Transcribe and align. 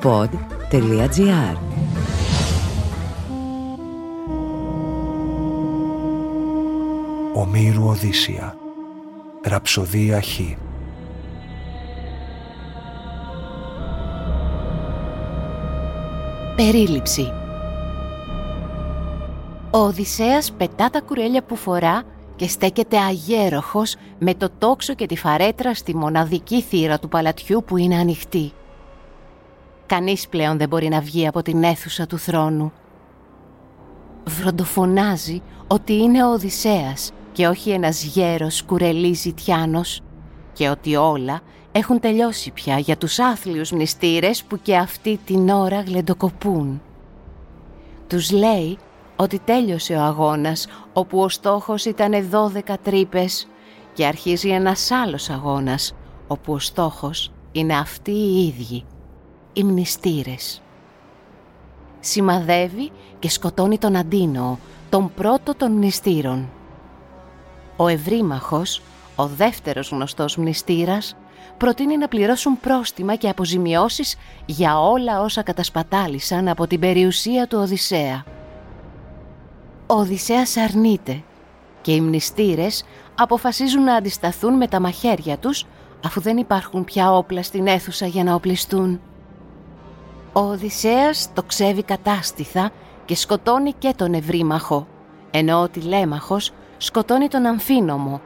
pod.gr 0.00 1.56
Ομήρου 7.34 7.86
Οδύσσια. 7.86 8.56
Ραψοδία 9.42 10.22
Χ. 10.22 10.40
Περίληψη. 16.56 17.32
Ο 19.70 19.78
Οδυσσέας 19.78 20.52
πετά 20.52 20.90
τα 20.90 21.00
κουρέλια 21.00 21.42
που 21.42 21.56
φορά 21.56 22.02
και 22.36 22.48
στέκεται 22.48 22.98
αγέροχος 22.98 23.96
με 24.18 24.34
το 24.34 24.50
τόξο 24.58 24.94
και 24.94 25.06
τη 25.06 25.16
φαρέτρα 25.16 25.74
στη 25.74 25.96
μοναδική 25.96 26.60
θύρα 26.60 26.98
του 26.98 27.08
παλατιού 27.08 27.64
που 27.66 27.76
είναι 27.76 27.96
ανοιχτή. 27.96 28.52
Κανείς 29.86 30.28
πλέον 30.28 30.58
δεν 30.58 30.68
μπορεί 30.68 30.88
να 30.88 31.00
βγει 31.00 31.26
από 31.26 31.42
την 31.42 31.62
αίθουσα 31.62 32.06
του 32.06 32.18
θρόνου. 32.18 32.72
Βροντοφωνάζει 34.24 35.42
ότι 35.66 35.92
είναι 35.92 36.24
ο 36.24 36.32
Οδυσσέας 36.32 37.12
και 37.32 37.46
όχι 37.46 37.70
ένας 37.70 38.02
γέρος 38.02 38.62
κουρελής 38.62 39.20
ζητιάνος 39.20 40.00
και 40.52 40.68
ότι 40.68 40.96
όλα 40.96 41.40
έχουν 41.72 42.00
τελειώσει 42.00 42.50
πια 42.50 42.78
για 42.78 42.96
τους 42.96 43.18
άθλιους 43.18 43.70
μνηστήρες 43.70 44.44
που 44.44 44.60
και 44.62 44.76
αυτή 44.76 45.20
την 45.24 45.48
ώρα 45.48 45.80
γλεντοκοπούν. 45.80 46.82
Τους 48.06 48.30
λέει 48.30 48.78
ότι 49.16 49.38
τέλειωσε 49.38 49.94
ο 49.94 50.00
αγώνας 50.02 50.66
όπου 50.92 51.20
ο 51.20 51.28
στόχος 51.28 51.84
ήταν 51.84 52.12
12 52.30 52.74
τρύπες 52.82 53.48
και 53.92 54.06
αρχίζει 54.06 54.48
ένας 54.48 54.90
άλλος 54.90 55.30
αγώνας 55.30 55.94
όπου 56.26 56.52
ο 56.52 56.58
στόχος 56.58 57.32
είναι 57.52 57.76
αυτοί 57.76 58.10
οι 58.10 58.46
ίδιοι, 58.46 58.84
οι 59.54 59.64
μνηστήρες. 59.64 60.62
Σημαδεύει 62.00 62.90
και 63.18 63.30
σκοτώνει 63.30 63.78
τον 63.78 63.96
Αντίνο, 63.96 64.58
τον 64.90 65.14
πρώτο 65.14 65.54
των 65.54 65.72
μνηστήρων. 65.72 66.48
Ο 67.76 67.88
Ευρύμαχος, 67.88 68.82
ο 69.16 69.26
δεύτερος 69.26 69.90
γνωστός 69.90 70.36
μνηστήρας, 70.36 71.16
προτείνει 71.56 71.96
να 71.96 72.08
πληρώσουν 72.08 72.60
πρόστιμα 72.60 73.14
και 73.14 73.28
αποζημιώσεις 73.28 74.16
για 74.46 74.80
όλα 74.80 75.20
όσα 75.20 75.42
κατασπατάλησαν 75.42 76.48
από 76.48 76.66
την 76.66 76.80
περιουσία 76.80 77.46
του 77.46 77.58
Οδυσσέα. 77.58 78.24
Ο 79.86 79.94
Οδυσσέας 79.94 80.56
αρνείται 80.56 81.22
και 81.80 81.92
οι 81.92 82.00
μνηστήρες 82.00 82.84
αποφασίζουν 83.14 83.82
να 83.82 83.94
αντισταθούν 83.94 84.56
με 84.56 84.68
τα 84.68 84.80
μαχαίρια 84.80 85.38
τους 85.38 85.66
αφού 86.04 86.20
δεν 86.20 86.36
υπάρχουν 86.36 86.84
πια 86.84 87.12
όπλα 87.12 87.42
στην 87.42 87.66
αίθουσα 87.66 88.06
για 88.06 88.24
να 88.24 88.34
οπλιστούν. 88.34 89.00
Ο 90.36 90.40
Οδυσσέας 90.40 91.32
το 91.34 91.42
ξέβει 91.42 91.82
κατάστηθα 91.82 92.70
και 93.04 93.16
σκοτώνει 93.16 93.72
και 93.78 93.94
τον 93.96 94.14
Ευρύμαχο, 94.14 94.86
ενώ 95.30 95.60
ο 95.60 95.68
Τηλέμαχος 95.68 96.50
σκοτώνει 96.76 97.28
τον 97.28 97.46
Αμφίνομο. 97.46 98.20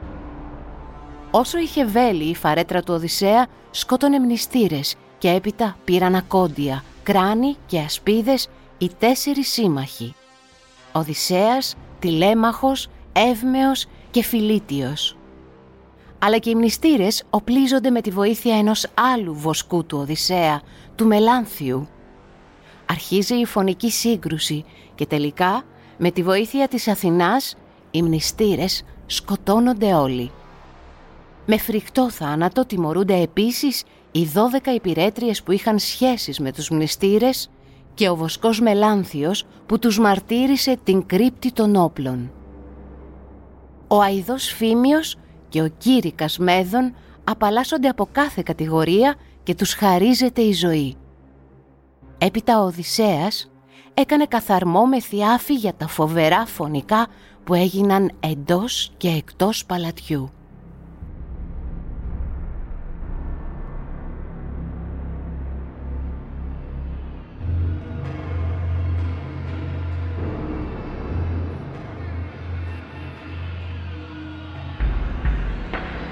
Όσο 1.31 1.57
είχε 1.57 1.85
βέλη 1.85 2.23
η 2.23 2.35
φαρέτρα 2.35 2.81
του 2.81 2.93
Οδυσσέα, 2.93 3.47
σκότωνε 3.71 4.19
μνηστήρες 4.19 4.95
και 5.17 5.29
έπειτα 5.29 5.75
πήραν 5.83 6.15
ακόντια, 6.15 6.83
κράνη 7.03 7.55
και 7.65 7.79
ασπίδες 7.79 8.47
οι 8.77 8.89
τέσσερις 8.99 9.51
σύμμαχοι. 9.51 10.13
Οδυσσέας, 10.91 11.75
Τηλέμαχος, 11.99 12.87
Εύμεος 13.13 13.85
και 14.11 14.23
Φιλίτιος. 14.23 15.17
Αλλά 16.19 16.37
και 16.37 16.49
οι 16.49 16.55
μνηστήρες 16.55 17.23
οπλίζονται 17.29 17.89
με 17.89 18.01
τη 18.01 18.09
βοήθεια 18.09 18.57
ενός 18.57 18.87
άλλου 19.13 19.33
βοσκού 19.33 19.85
του 19.85 19.97
Οδυσσέα, 19.97 20.61
του 20.95 21.05
Μελάνθιου. 21.05 21.87
Αρχίζει 22.91 23.35
η 23.35 23.45
φωνική 23.45 23.91
σύγκρουση 23.91 24.65
και 24.95 25.05
τελικά 25.05 25.63
με 25.97 26.11
τη 26.11 26.23
βοήθεια 26.23 26.67
της 26.67 26.87
Αθηνάς 26.87 27.55
οι 27.91 28.01
μνηστήρες 28.01 28.83
σκοτώνονται 29.05 29.93
όλοι. 29.93 30.31
Με 31.45 31.57
φρικτό 31.57 32.09
θάνατο 32.09 32.65
τιμωρούνται 32.65 33.21
επίσης 33.21 33.83
οι 34.11 34.27
12 34.33 34.67
υπηρέτριες 34.75 35.43
που 35.43 35.51
είχαν 35.51 35.79
σχέσεις 35.79 36.39
με 36.39 36.51
τους 36.51 36.69
μνηστήρες 36.69 37.49
και 37.93 38.09
ο 38.09 38.15
βοσκός 38.15 38.59
Μελάνθιος 38.61 39.45
που 39.65 39.79
τους 39.79 39.99
μαρτύρησε 39.99 40.77
την 40.83 41.05
κρύπτη 41.05 41.51
των 41.51 41.75
όπλων. 41.75 42.31
Ο 43.87 44.03
Αιδός 44.03 44.45
Φίμιος 44.45 45.17
και 45.49 45.61
ο 45.61 45.67
Κήρυκας 45.77 46.37
Μέδων 46.37 46.95
απαλλάσσονται 47.23 47.87
από 47.87 48.09
κάθε 48.11 48.41
κατηγορία 48.45 49.15
και 49.43 49.55
τους 49.55 49.73
χαρίζεται 49.73 50.41
η 50.41 50.53
ζωή. 50.53 50.95
Έπειτα 52.21 52.61
ο 52.61 52.65
Οδυσσέας 52.65 53.51
έκανε 53.93 54.25
καθαρμό 54.25 54.85
με 54.85 55.01
θιάφη 55.01 55.53
για 55.53 55.73
τα 55.73 55.87
φοβερά 55.87 56.45
φωνικά 56.45 57.07
που 57.43 57.53
έγιναν 57.53 58.11
εντός 58.19 58.91
και 58.97 59.07
εκτός 59.07 59.65
παλατιού. 59.65 60.29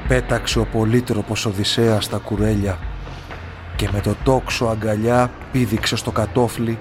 Πέταξε 0.07 0.59
ο 0.59 0.66
πολύτροπος 0.66 1.45
Οδυσσέας 1.45 2.06
στα 2.06 2.18
κουρέλια 2.18 2.87
και 3.77 3.89
με 3.91 3.99
το 3.99 4.15
τόξο 4.23 4.65
αγκαλιά 4.65 5.31
πήδηξε 5.51 5.95
στο 5.95 6.11
κατόφλι 6.11 6.79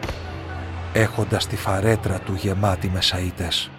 έχοντας 0.93 1.47
τη 1.47 1.57
φαρέτρα 1.57 2.19
του 2.19 2.35
γεμάτη 2.35 2.91
με 2.95 3.01
σαΐτες. 3.03 3.71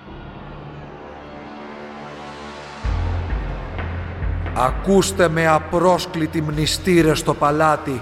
«Ακούστε 4.55 5.29
με 5.29 5.47
απρόσκλητη 5.47 6.41
μνηστήρε 6.41 7.13
στο 7.13 7.33
παλάτι. 7.33 8.01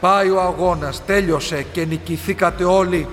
Πάει 0.00 0.30
ο 0.30 0.40
αγώνας, 0.40 1.04
τέλειωσε 1.04 1.62
και 1.62 1.84
νικηθήκατε 1.84 2.64
όλοι. 2.64 3.08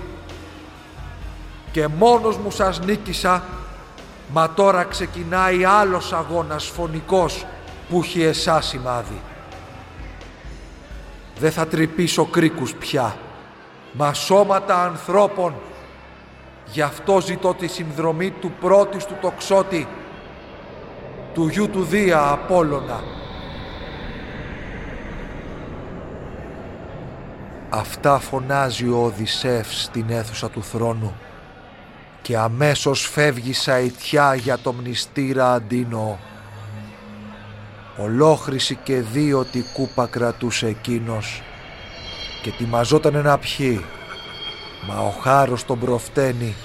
Και 1.71 1.87
μόνος 1.87 2.37
μου 2.37 2.51
σας 2.51 2.79
νίκησα 2.79 3.43
Μα 4.33 4.53
τώρα 4.53 4.83
ξεκινάει 4.83 5.65
άλλος 5.65 6.13
αγώνας 6.13 6.65
φωνικός 6.65 7.45
που 7.89 8.01
έχει 8.03 8.21
εσάς 8.21 8.65
σημάδι. 8.65 9.21
Δεν 11.39 11.51
θα 11.51 11.67
τρυπήσω 11.67 12.25
κρίκους 12.25 12.73
πια, 12.73 13.15
μα 13.91 14.13
σώματα 14.13 14.83
ανθρώπων. 14.83 15.53
Γι' 16.65 16.81
αυτό 16.81 17.21
ζητώ 17.21 17.53
τη 17.53 17.67
συνδρομή 17.67 18.31
του 18.31 18.51
πρώτης 18.59 19.05
του 19.05 19.17
τοξότη, 19.21 19.87
του 21.33 21.47
γιου 21.47 21.69
του 21.69 21.83
Δία 21.83 22.29
Απόλλωνα. 22.29 23.03
Αυτά 27.69 28.19
φωνάζει 28.19 28.87
ο 28.87 29.03
Οδυσσεύς 29.03 29.83
στην 29.83 30.05
αίθουσα 30.09 30.49
του 30.49 30.63
θρόνου 30.63 31.15
και 32.21 32.37
αμέσως 32.37 33.07
φεύγει 33.07 33.53
σαιτιά 33.53 34.35
για 34.35 34.57
το 34.57 34.73
μνηστήρα 34.73 35.53
Αντίνο. 35.53 36.19
Ολόχρηση 37.97 38.75
και 38.83 39.01
δύο 39.01 39.43
τη 39.43 39.61
κούπα 39.73 40.05
κρατούσε 40.05 40.67
εκείνος 40.67 41.41
και 42.41 42.51
τιμαζόταν 42.51 43.21
να 43.21 43.37
πιει, 43.37 43.85
μα 44.87 44.99
ο 44.99 45.09
χάρος 45.09 45.65
τον 45.65 45.79
προφταίνει 45.79 46.55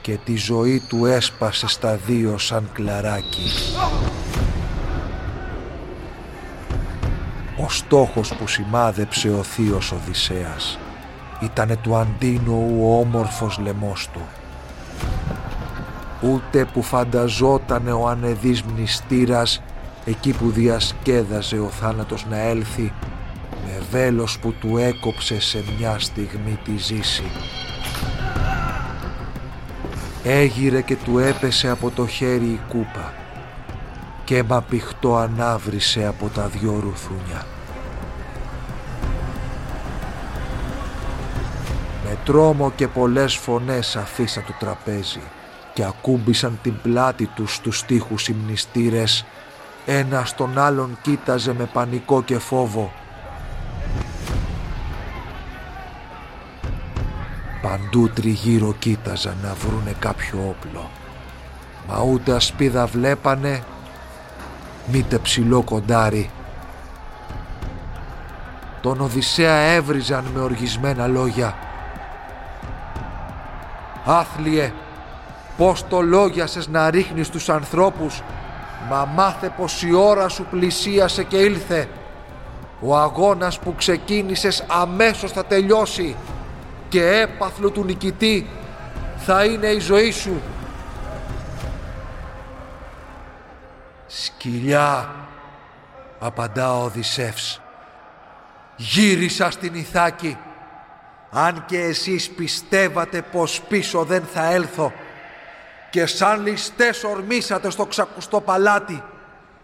και 0.00 0.18
τη 0.24 0.36
ζωή 0.36 0.82
του 0.88 1.06
έσπασε 1.06 1.68
στα 1.68 1.96
δύο 2.06 2.38
σαν 2.38 2.70
κλαράκι. 2.72 3.50
Ο 7.56 7.68
στόχος 7.68 8.34
που 8.34 8.46
σημάδεψε 8.46 9.30
ο 9.30 9.42
θείος 9.42 9.92
Οδυσσέας 9.92 10.78
ήτανε 11.40 11.76
του 11.76 11.96
Αντίνου 11.96 12.78
ο 12.80 12.98
όμορφος 12.98 13.58
λαιμός 13.58 14.08
του 14.12 14.20
ούτε 16.22 16.64
που 16.64 16.82
φανταζότανε 16.82 17.92
ο 17.92 18.08
ανεδής 18.08 18.62
μνηστήρας 18.62 19.62
εκεί 20.10 20.32
που 20.32 20.50
διασκέδαζε 20.50 21.58
ο 21.58 21.68
θάνατος 21.68 22.26
να 22.30 22.38
έλθει 22.38 22.92
με 23.64 23.82
βέλος 23.90 24.38
που 24.38 24.52
του 24.52 24.76
έκοψε 24.76 25.40
σε 25.40 25.64
μια 25.78 25.98
στιγμή 25.98 26.58
τη 26.64 26.76
ζήση. 26.76 27.30
Έγειρε 30.24 30.80
και 30.80 30.96
του 30.96 31.18
έπεσε 31.18 31.68
από 31.68 31.90
το 31.90 32.06
χέρι 32.06 32.44
η 32.44 32.60
κούπα 32.68 33.12
και 34.24 34.36
αίμα 34.36 34.62
πηχτό 34.62 35.16
ανάβρισε 35.16 36.06
από 36.06 36.28
τα 36.28 36.46
δυο 36.46 36.80
ρουθούνια. 36.82 37.46
Με 42.04 42.18
τρόμο 42.24 42.72
και 42.76 42.88
πολλές 42.88 43.34
φωνές 43.34 43.96
αφήσα 43.96 44.42
το 44.42 44.54
τραπέζι 44.58 45.22
και 45.74 45.84
ακούμπησαν 45.84 46.58
την 46.62 46.74
πλάτη 46.82 47.26
τους 47.26 47.54
στους 47.54 47.84
τοίχους 47.84 48.28
οι 48.28 48.36
μνηστήρες. 48.44 49.24
Ένα 49.86 50.26
τον 50.36 50.58
άλλον 50.58 50.98
κοίταζε 51.02 51.54
με 51.54 51.64
πανικό 51.64 52.22
και 52.22 52.38
φόβο. 52.38 52.92
Παντού 57.62 58.10
τριγύρω 58.10 58.74
κοίταζαν 58.78 59.36
να 59.42 59.54
βρούνε 59.54 59.94
κάποιο 59.98 60.38
όπλο. 60.48 60.90
Μα 61.88 62.02
ούτε 62.02 62.32
ασπίδα 62.32 62.86
βλέπανε, 62.86 63.62
μήτε 64.86 65.18
ψηλό 65.18 65.62
κοντάρι. 65.62 66.30
Τον 68.80 69.00
Οδυσσέα 69.00 69.54
έβριζαν 69.54 70.24
με 70.34 70.40
οργισμένα 70.40 71.06
λόγια. 71.06 71.54
«Άθλιε, 74.04 74.72
πώς 75.56 75.84
το 75.88 76.00
λόγιασες 76.00 76.68
να 76.68 76.90
ρίχνεις 76.90 77.28
τους 77.28 77.48
ανθρώπους 77.48 78.22
μα 78.88 79.04
μάθε 79.04 79.52
πως 79.56 79.82
η 79.82 79.92
ώρα 79.92 80.28
σου 80.28 80.46
πλησίασε 80.50 81.24
και 81.24 81.36
ήλθε. 81.36 81.88
Ο 82.80 82.96
αγώνας 82.96 83.58
που 83.58 83.74
ξεκίνησες 83.74 84.64
αμέσως 84.68 85.32
θα 85.32 85.44
τελειώσει 85.44 86.16
και 86.88 87.06
έπαθλο 87.06 87.70
του 87.70 87.84
νικητή 87.84 88.46
θα 89.16 89.44
είναι 89.44 89.66
η 89.66 89.78
ζωή 89.78 90.10
σου. 90.10 90.42
Σκυλιά, 94.06 95.14
απαντά 96.18 96.74
ο 96.74 96.84
Οδυσσεύς. 96.84 97.60
Γύρισα 98.76 99.50
στην 99.50 99.74
Ιθάκη. 99.74 100.38
Αν 101.30 101.64
και 101.66 101.78
εσείς 101.78 102.30
πιστεύατε 102.30 103.22
πως 103.22 103.60
πίσω 103.68 104.04
δεν 104.04 104.22
θα 104.32 104.52
έλθω 104.52 104.92
και 105.90 106.06
σαν 106.06 106.42
ληστές 106.42 107.04
ορμήσατε 107.04 107.70
στο 107.70 107.86
ξακουστό 107.86 108.40
παλάτι 108.40 109.02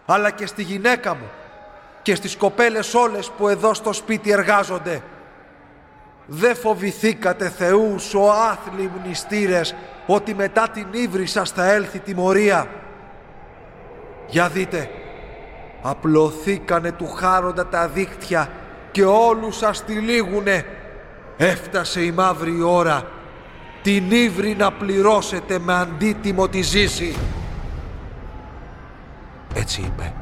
αλλά 0.07 0.31
και 0.31 0.47
στη 0.47 0.63
γυναίκα 0.63 1.15
μου 1.15 1.31
και 2.03 2.15
στις 2.15 2.37
κοπέλες 2.37 2.95
όλες 2.95 3.31
που 3.31 3.49
εδώ 3.49 3.75
στο 3.75 3.93
σπίτι 3.93 4.31
εργάζονται 4.31 5.03
Δε 6.27 6.55
φοβηθήκατε 6.55 7.49
θεούς 7.49 8.15
ο 8.15 8.31
άθλοι 8.31 8.91
μνηστήρες 8.99 9.75
ότι 10.07 10.35
μετά 10.35 10.69
την 10.69 10.87
ύβρις 10.91 11.31
σας 11.31 11.51
θα 11.51 11.71
έλθει 11.71 11.99
τιμωρία. 11.99 12.67
Για 14.27 14.49
δείτε, 14.49 14.91
απλωθήκανε 15.83 16.93
του 16.93 17.09
χάροντα 17.09 17.67
τα 17.67 17.89
δίχτυα 17.89 18.51
και 18.91 19.05
όλους 19.05 19.57
σας 19.57 19.85
τυλίγουνε. 19.85 20.65
Έφτασε 21.37 22.01
η 22.01 22.11
μαύρη 22.11 22.63
ώρα 22.63 23.03
την 23.87 24.11
ύβρι 24.11 24.55
να 24.55 24.73
πληρώσετε 24.73 25.59
με 25.59 25.75
αντίτιμο 25.75 26.49
τη 26.49 26.63
ζήση. 26.63 27.17
Έτσι 29.55 29.81
είπε. 29.81 30.13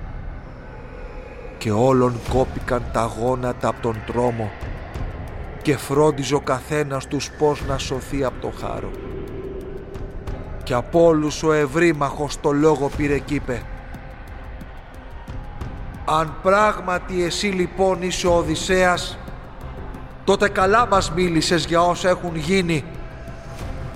Και 1.59 1.73
όλων 1.73 2.21
κόπηκαν 2.29 2.83
τα 2.93 3.13
γόνατα 3.19 3.69
από 3.69 3.81
τον 3.81 4.03
τρόμο 4.07 4.51
και 5.63 5.77
φρόντιζε 5.77 6.35
ο 6.35 6.41
καθένας 6.41 7.07
τους 7.07 7.31
πώς 7.39 7.63
να 7.69 7.79
σωθεί 7.79 8.25
από 8.25 8.41
το 8.41 8.53
χάρο. 8.61 8.91
Και 10.63 10.75
από 10.75 11.05
όλους 11.05 11.43
ο 11.43 11.53
ευρύμαχος 11.53 12.41
το 12.41 12.53
λόγο 12.53 12.91
πήρε 12.97 13.19
κι 13.19 13.35
είπε 13.35 13.63
«Αν 16.05 16.37
πράγματι 16.43 17.25
εσύ 17.25 17.47
λοιπόν 17.47 18.03
είσαι 18.03 18.27
ο 18.27 18.37
Οδυσσέας, 18.37 19.19
τότε 20.25 20.49
καλά 20.49 20.87
μας 20.87 21.13
μίλησες 21.13 21.65
για 21.65 21.81
όσα 21.81 22.09
έχουν 22.09 22.37
γίνει, 22.37 22.85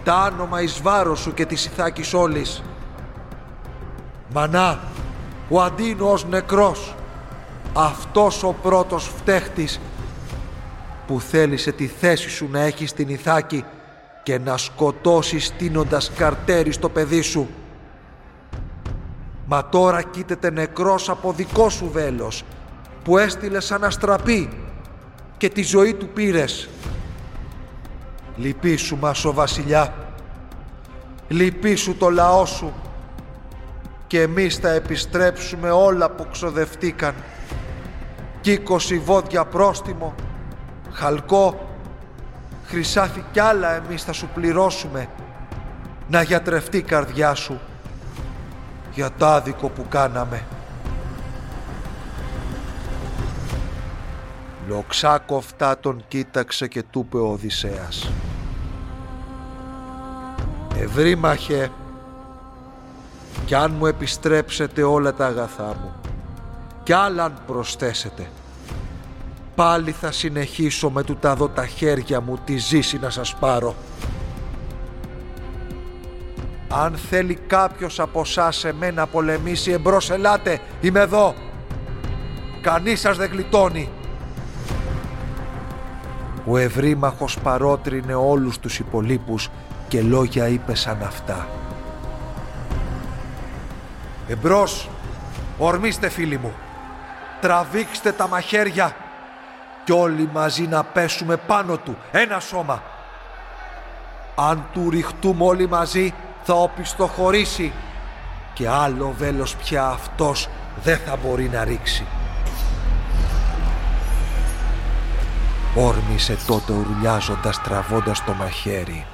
τα 0.09 0.15
άνομα 0.15 0.63
εις 0.63 0.81
βάρος 0.83 1.21
σου 1.21 1.35
και 1.35 1.47
της 1.47 1.65
Ιθάκης 1.65 2.15
όλης. 2.15 2.63
Μανά, 4.33 4.79
ο 5.49 5.61
Αντίνος 5.63 6.27
νεκρός, 6.27 6.95
αυτός 7.73 8.43
ο 8.43 8.55
πρώτος 8.63 9.11
φταίχτης 9.17 9.81
που 11.07 11.21
θέλησε 11.21 11.73
τη 11.73 11.87
θέση 11.87 12.29
σου 12.29 12.49
να 12.51 12.61
έχεις 12.61 12.91
στην 12.91 13.09
Ιθάκη 13.09 13.65
και 14.23 14.39
να 14.39 14.57
σκοτώσεις 14.57 15.47
στείνοντας 15.47 16.11
καρτέρι 16.17 16.73
στο 16.73 16.89
παιδί 16.89 17.21
σου. 17.21 17.49
Μα 19.47 19.69
τώρα 19.69 20.03
κοίταται 20.03 20.51
νεκρός 20.51 21.09
από 21.09 21.33
δικό 21.33 21.69
σου 21.69 21.91
βέλος 21.93 22.45
που 23.05 23.19
έστειλε 23.19 23.61
σαν 23.61 23.85
αστραπή 23.85 24.51
και 25.37 25.49
τη 25.49 25.63
ζωή 25.63 25.95
του 25.95 26.09
πήρες. 26.09 26.69
Λυπήσου 28.39 28.97
μας 28.97 29.25
ο 29.25 29.33
βασιλιά, 29.33 29.95
λυπήσου 31.29 31.97
το 31.97 32.11
λαό 32.11 32.47
σου 32.47 32.73
και 34.07 34.23
εμείς 34.23 34.57
θα 34.57 34.71
επιστρέψουμε 34.71 35.71
όλα 35.71 36.11
που 36.11 36.27
ξοδευτήκαν. 36.31 37.15
Κίκωση 38.41 38.99
βόδια 38.99 39.45
πρόστιμο 39.45 40.15
χαλκό, 40.93 41.69
χρυσάφι 42.67 43.25
κι 43.33 43.41
άλλα 43.41 43.75
εμείς 43.75 44.03
θα 44.03 44.13
σου 44.13 44.29
πληρώσουμε 44.35 45.09
να 46.09 46.23
γιατρευτεί 46.23 46.77
η 46.77 46.83
καρδιά 46.83 47.35
σου 47.35 47.61
για 48.95 49.11
το 49.19 49.27
άδικο 49.27 49.69
που 49.69 49.87
κάναμε. 49.89 50.45
Λοξάκοφτα 54.69 55.79
τον 55.79 56.05
κοίταξε 56.09 56.67
και 56.69 56.83
του 56.83 57.05
είπε 57.07 57.19
ο 57.19 57.31
Οδυσσέας. 57.31 58.11
Ευρύμαχε, 60.81 61.71
κι 63.45 63.55
αν 63.55 63.75
μου 63.79 63.87
επιστρέψετε 63.87 64.83
όλα 64.83 65.15
τα 65.15 65.27
αγαθά 65.27 65.67
μου, 65.67 65.93
κι 66.83 66.93
άλλα 66.93 67.25
αν 67.25 67.35
προσθέσετε, 67.47 68.31
πάλι 69.55 69.91
θα 69.93 70.13
συνεχίσω 70.13 70.91
με 70.91 71.03
του 71.03 71.17
τα 71.17 71.35
δω 71.35 71.49
τα 71.49 71.67
χέρια 71.67 72.21
μου 72.21 72.39
τη 72.45 72.57
ζήση 72.57 72.99
να 72.99 73.11
σας 73.11 73.35
πάρω. 73.35 73.75
Αν 76.69 76.97
θέλει 76.97 77.39
κάποιος 77.47 78.01
από 78.01 78.21
εσάς 78.21 78.57
σε 78.57 78.73
μένα 78.73 79.07
πολεμήσει 79.07 79.71
εμπρός 79.71 80.11
ελάτε, 80.11 80.61
είμαι 80.81 81.01
εδώ. 81.01 81.35
Κανείς 82.61 83.01
σας 83.01 83.17
δεν 83.17 83.31
γλιτώνει. 83.31 83.89
Ο 86.47 86.57
ευρύμαχος 86.57 87.39
παρότρινε 87.39 88.15
όλους 88.15 88.59
τους 88.59 88.79
υπολείπους 88.79 89.51
και 89.89 90.03
λόγια 90.03 90.49
είπε 90.49 90.75
σαν 90.75 91.03
αυτά. 91.03 91.49
Εμπρός, 94.29 94.89
ορμήστε 95.59 96.09
φίλοι 96.09 96.39
μου, 96.39 96.53
τραβήξτε 97.41 98.13
τα 98.13 98.29
μαχαίρια 98.29 98.97
κι 99.85 99.93
όλοι 99.93 100.29
μαζί 100.33 100.63
να 100.63 100.85
πέσουμε 100.85 101.37
πάνω 101.37 101.77
του, 101.77 101.97
ένα 102.13 102.41
σώμα. 102.41 102.83
Αν 104.35 104.67
του 104.73 104.91
ριχτούμε 104.91 105.45
όλοι 105.45 105.69
μαζί 105.69 106.15
θα 106.43 106.55
οπισθοχωρήσει 106.55 107.73
και 108.53 108.69
άλλο 108.69 109.15
βέλος 109.19 109.57
πια 109.57 109.87
αυτός 109.87 110.49
δεν 110.83 110.99
θα 110.99 111.17
μπορεί 111.17 111.49
να 111.49 111.65
ρίξει. 111.65 112.07
Όρμησε 115.75 116.39
τότε 116.47 116.73
ουρλιάζοντας 116.73 117.63
τραβώντας 117.63 118.25
το 118.25 118.33
μαχαίρι. 118.33 119.07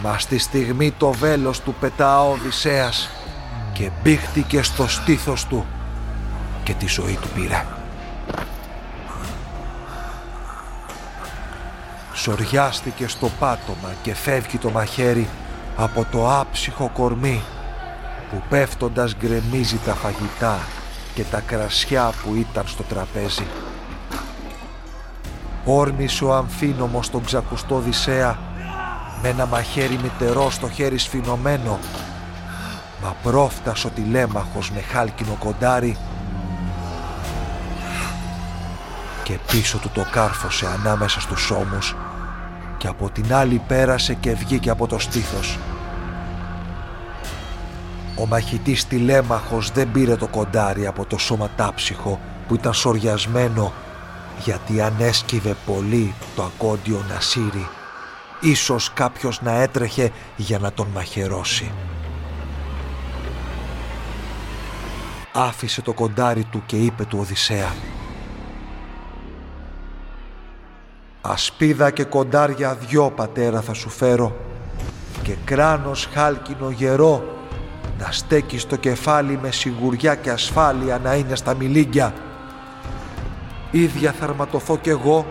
Μα 0.00 0.18
στη 0.18 0.38
στιγμή 0.38 0.90
το 0.90 1.10
βέλος 1.12 1.60
του 1.60 1.74
πετά 1.80 2.22
ο 2.22 2.32
Οδυσσέας 2.32 3.08
και 3.72 3.90
μπήχτηκε 4.02 4.62
στο 4.62 4.88
στήθος 4.88 5.46
του 5.46 5.66
και 6.62 6.72
τη 6.72 6.86
ζωή 6.86 7.18
του 7.22 7.28
πήρε. 7.28 7.64
Σοριάστηκε 12.12 13.08
στο 13.08 13.30
πάτωμα 13.38 13.94
και 14.02 14.14
φεύγει 14.14 14.58
το 14.58 14.70
μαχαίρι 14.70 15.28
από 15.76 16.06
το 16.10 16.32
άψυχο 16.32 16.90
κορμί 16.94 17.42
που 18.30 18.42
πέφτοντας 18.48 19.16
γκρεμίζει 19.16 19.76
τα 19.84 19.94
φαγητά 19.94 20.58
και 21.14 21.22
τα 21.22 21.40
κρασιά 21.40 22.12
που 22.24 22.34
ήταν 22.34 22.64
στο 22.66 22.82
τραπέζι. 22.82 23.46
Όρμησε 25.64 26.24
ο 26.24 26.34
αμφίνομος 26.34 27.10
τον 27.10 27.24
ξακουστό 27.24 27.78
Δυσσέα 27.78 28.38
με 29.22 29.28
ένα 29.28 29.46
μαχαίρι 29.46 29.98
μητερό 30.02 30.50
στο 30.50 30.68
χέρι 30.68 30.98
σφινωμένο. 30.98 31.78
Μα 33.02 33.14
πρόφτασε 33.22 33.86
ο 33.86 33.90
τηλέμαχος 33.90 34.70
με 34.70 34.80
χάλκινο 34.80 35.36
κοντάρι. 35.38 35.96
Και 39.22 39.38
πίσω 39.46 39.78
του 39.78 39.90
το 39.94 40.06
κάρφωσε 40.10 40.66
ανάμεσα 40.66 41.20
στους 41.20 41.50
ώμους. 41.50 41.96
Και 42.76 42.86
από 42.88 43.10
την 43.10 43.34
άλλη 43.34 43.62
πέρασε 43.66 44.14
και 44.14 44.34
βγήκε 44.34 44.70
από 44.70 44.86
το 44.86 44.98
στήθος. 44.98 45.58
Ο 48.16 48.26
μαχητής 48.26 48.86
τηλέμαχος 48.86 49.70
δεν 49.70 49.92
πήρε 49.92 50.16
το 50.16 50.26
κοντάρι 50.26 50.86
από 50.86 51.04
το 51.04 51.18
σώμα 51.18 51.48
τάψυχο 51.56 52.20
που 52.48 52.54
ήταν 52.54 52.74
σοριασμένο 52.74 53.72
γιατί 54.44 54.80
αν 54.80 54.94
έσκυβε 54.98 55.56
πολύ 55.66 56.14
το 56.36 56.42
ακόντιο 56.42 57.04
να 57.08 57.20
σύρει 57.20 57.68
ίσως 58.42 58.92
κάποιος 58.92 59.42
να 59.42 59.52
έτρεχε 59.52 60.12
για 60.36 60.58
να 60.58 60.72
τον 60.72 60.86
μαχαιρώσει. 60.94 61.70
Άφησε 65.32 65.82
το 65.82 65.92
κοντάρι 65.92 66.44
του 66.44 66.62
και 66.66 66.76
είπε 66.76 67.04
του 67.04 67.18
Οδυσσέα 67.20 67.72
Ασπίδα 71.24 71.90
και 71.90 72.04
κοντάρια 72.04 72.74
δυο 72.74 73.10
πατέρα 73.10 73.60
θα 73.60 73.72
σου 73.72 73.88
φέρω 73.88 74.36
και 75.22 75.34
κράνος 75.44 76.08
χάλκινο 76.12 76.70
γερό 76.70 77.24
να 77.98 78.10
στέκει 78.10 78.58
στο 78.58 78.76
κεφάλι 78.76 79.38
με 79.42 79.50
σιγουριά 79.50 80.14
και 80.14 80.30
ασφάλεια 80.30 80.98
να 80.98 81.14
είναι 81.14 81.34
στα 81.34 81.54
μιλίγκια. 81.54 82.14
Ίδια 83.70 84.12
θα 84.12 84.24
αρματωθώ 84.24 84.76
κι 84.76 84.88
εγώ 84.88 85.26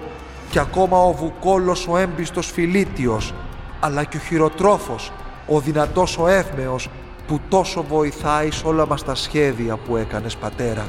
και 0.51 0.60
ακόμα 0.60 0.98
ο 0.98 1.12
Βουκόλος 1.12 1.88
ο 1.88 1.98
έμπιστος 1.98 2.51
Φιλίτιος 2.51 3.34
αλλά 3.79 4.03
και 4.03 4.17
ο 4.17 4.20
χειροτρόφος, 4.20 5.12
ο 5.48 5.60
δυνατός 5.60 6.17
ο 6.17 6.27
εύμεος 6.27 6.89
που 7.27 7.39
τόσο 7.50 7.84
βοηθάει 7.84 8.51
σε 8.51 8.67
όλα 8.67 8.88
μας 8.88 9.03
τα 9.03 9.15
σχέδια 9.15 9.77
που 9.77 9.96
έκανες 9.96 10.36
πατέρα. 10.36 10.88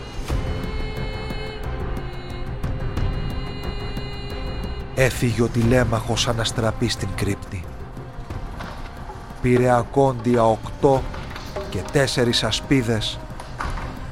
Έφυγε 4.95 5.43
ο 5.43 5.49
τηλέμαχος 5.49 6.29
αναστραπή 6.29 6.89
στην 6.89 7.09
κρύπτη. 7.15 7.65
Πήρε 9.43 9.71
ακόντια 9.71 10.45
οκτώ 10.45 11.03
και 11.71 11.79
τέσσερις 11.93 12.45
ασπίδες, 12.45 13.19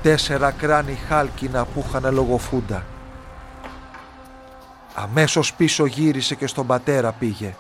τέσσερα 0.03 0.51
κράνη 0.51 0.99
χάλκινα 1.09 1.65
που 1.65 1.85
είχαν 1.89 2.15
λογοφούντα. 2.15 2.85
Αμέσως 5.03 5.53
πίσω 5.53 5.87
γύρισε 5.87 6.35
και 6.35 6.47
στον 6.47 6.67
πατέρα 6.67 7.13
πήγε. 7.13 7.55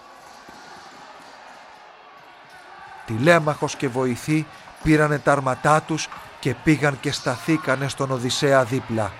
Τηλέμαχος 3.06 3.76
και 3.76 3.88
βοηθοί 3.88 4.46
πήρανε 4.82 5.18
τα 5.18 5.32
αρματά 5.32 5.80
τους 5.80 6.08
και 6.40 6.54
πήγαν 6.54 7.00
και 7.00 7.12
σταθήκανε 7.12 7.88
στον 7.88 8.10
Οδυσσέα 8.10 8.64
δίπλα. 8.64 9.12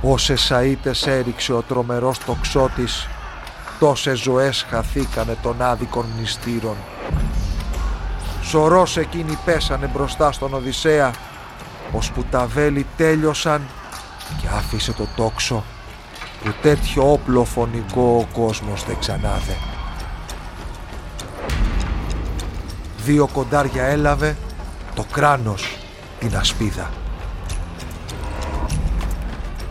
Όσες 0.00 0.52
σαΐτες 0.52 1.06
έριξε 1.06 1.52
ο 1.52 1.62
τρομερός 1.62 2.18
τοξότης, 2.18 3.08
τόσες 3.78 4.18
ζωές 4.18 4.66
χαθήκανε 4.70 5.36
των 5.42 5.62
άδικων 5.62 6.06
μνηστήρων. 6.16 6.76
Σωρός 8.42 8.96
εκείνοι 8.96 9.38
πέσανε 9.44 9.86
μπροστά 9.86 10.32
στον 10.32 10.54
Οδυσσέα, 10.54 11.10
που 12.14 12.24
τα 12.30 12.46
βέλη 12.46 12.86
τέλειωσαν 12.96 13.62
και 14.40 14.46
άφησε 14.56 14.92
το 14.92 15.06
τόξο 15.16 15.64
που 16.44 16.52
τέτοιο 16.62 17.12
όπλο 17.12 17.44
φωνικό 17.44 18.26
ο 18.28 18.40
κόσμος 18.40 18.84
δεν 18.84 18.98
ξανάδε. 18.98 19.56
Δύο 23.04 23.28
κοντάρια 23.32 23.84
έλαβε 23.84 24.36
το 24.94 25.04
κράνος 25.12 25.76
την 26.18 26.36
ασπίδα. 26.36 26.90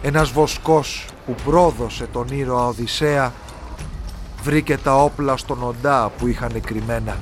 Ένας 0.02 0.30
βοσκός 0.30 1.06
που 1.26 1.36
πρόδωσε 1.46 2.06
τον 2.06 2.28
ήρωα 2.30 2.68
Οδυσσέα 2.68 3.34
βρήκε 4.44 4.78
τα 4.78 5.04
όπλα 5.04 5.38
στον 5.38 5.64
οντά 5.64 6.12
που 6.18 6.28
είχαν 6.28 6.62
κρυμμένα. 6.62 7.18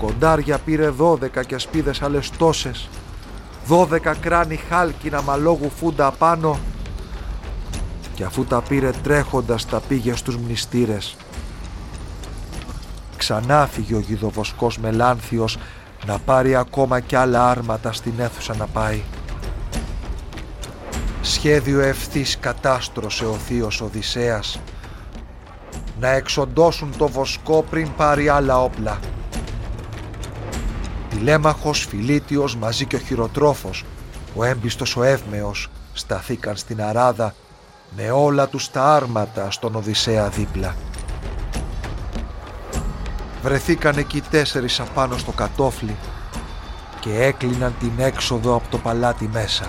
Κοντάρια 0.00 0.58
πήρε 0.58 0.88
δώδεκα 0.88 1.42
και 1.42 1.54
ασπίδες 1.54 2.02
άλλες 2.02 2.30
τόσες, 2.30 2.88
δώδεκα 3.70 4.14
κράνη 4.14 4.56
χάλκινα 4.56 5.22
μαλόγου 5.22 5.70
φούντα 5.70 6.06
απάνω 6.06 6.58
και 8.14 8.24
αφού 8.24 8.44
τα 8.44 8.62
πήρε 8.62 8.90
τρέχοντας 9.02 9.66
τα 9.66 9.80
πήγε 9.80 10.16
στους 10.16 10.36
μνηστήρες. 10.36 11.16
Ξανά 13.16 13.66
φύγει 13.66 13.94
ο 13.94 13.98
γιδοβοσκός 13.98 14.78
Μελάνθιος 14.78 15.58
να 16.06 16.18
πάρει 16.18 16.56
ακόμα 16.56 17.00
κι 17.00 17.16
άλλα 17.16 17.50
άρματα 17.50 17.92
στην 17.92 18.12
αίθουσα 18.18 18.54
να 18.56 18.66
πάει. 18.66 19.02
Σχέδιο 21.22 21.80
ευθύς 21.80 22.38
κατάστρωσε 22.38 23.26
ο 23.26 23.34
θείος 23.34 23.80
Οδυσσέας 23.80 24.60
να 26.00 26.08
εξοντώσουν 26.08 26.96
το 26.96 27.08
βοσκό 27.08 27.64
πριν 27.70 27.88
πάρει 27.96 28.28
άλλα 28.28 28.62
όπλα. 28.62 28.98
Τηλέμαχος, 31.10 31.86
Φιλίτιος 31.88 32.56
μαζί 32.56 32.86
και 32.86 32.96
ο 32.96 32.98
χειροτρόφος, 32.98 33.84
ο 34.34 34.44
έμπιστος 34.44 34.96
ο 34.96 35.02
Εύμεος, 35.02 35.68
σταθήκαν 35.92 36.56
στην 36.56 36.82
αράδα 36.82 37.34
με 37.96 38.10
όλα 38.10 38.48
τους 38.48 38.70
τα 38.70 38.94
άρματα 38.94 39.50
στον 39.50 39.74
Οδυσσέα 39.74 40.28
δίπλα. 40.28 40.74
Βρεθήκαν 43.42 43.98
εκεί 43.98 44.20
τέσσερις 44.20 44.80
απάνω 44.80 45.18
στο 45.18 45.30
κατόφλι 45.32 45.96
και 47.00 47.22
έκλειναν 47.22 47.74
την 47.80 47.92
έξοδο 47.96 48.54
από 48.54 48.68
το 48.70 48.78
παλάτι 48.78 49.28
μέσα. 49.32 49.68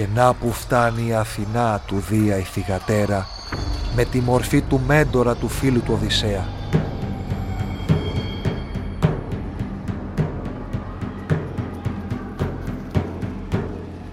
Και 0.00 0.06
να 0.14 0.34
που 0.34 0.52
φτάνει 0.52 1.06
η 1.06 1.12
Αθηνά 1.12 1.82
του 1.86 2.04
Δία 2.08 2.38
η 2.38 2.42
θυγατέρα 2.42 3.26
με 3.94 4.04
τη 4.04 4.20
μορφή 4.20 4.60
του 4.60 4.80
μέντορα 4.86 5.34
του 5.34 5.48
φίλου 5.48 5.82
του 5.82 5.92
Οδυσσέα. 5.94 6.48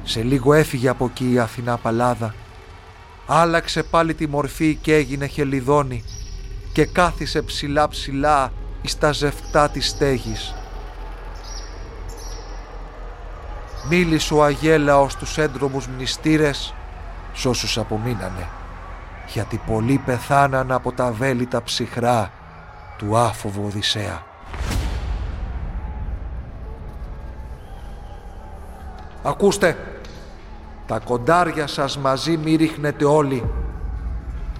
Σε 0.03 0.24
λίγο 0.24 0.53
έφυγε 0.53 0.89
από 0.89 1.06
εκεί 1.06 1.32
η 1.32 1.39
Αθηνά 1.39 1.77
Παλάδα. 1.77 2.34
Άλλαξε 3.27 3.84
πάλι 3.84 4.13
τη 4.13 4.27
μορφή 4.27 4.75
και 4.75 4.96
έγινε 4.96 5.27
χελιδόνι 5.27 6.03
και 6.74 6.86
κάθισε 6.86 7.41
ψηλά 7.41 7.88
ψηλά 7.88 8.51
εις 8.82 8.98
τα 8.98 9.12
ζευτά 9.12 9.70
της 9.70 9.88
στέγης. 9.88 10.56
Μίλησε 13.89 14.34
ο 14.34 14.44
Αγέλαος 14.44 15.15
τους 15.15 15.38
έντρομους 15.38 15.88
μνηστήρες 15.88 16.74
σ' 17.34 17.46
όσους 17.46 17.77
απομείνανε 17.77 18.48
γιατί 19.27 19.62
πολλοί 19.67 20.01
πεθάναν 20.06 20.72
από 20.72 20.91
τα 20.91 21.12
βέλη 21.12 21.46
τα 21.46 21.63
ψυχρά 21.63 22.32
του 22.98 23.17
άφοβου 23.17 23.63
Οδυσσέα. 23.65 24.24
Ακούστε, 29.24 29.77
τα 30.88 31.00
κοντάρια 31.00 31.67
σας 31.67 31.98
μαζί 31.98 32.38
μη 32.38 32.56
ρίχνετε 32.56 33.06
όλοι. 33.06 33.44